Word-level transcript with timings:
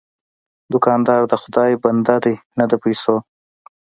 دوکاندار 0.71 1.21
د 1.27 1.33
خدای 1.41 1.71
بنده 1.83 2.15
دی، 2.23 2.35
نه 2.57 2.65
د 2.71 2.73
پیسو. 2.83 3.15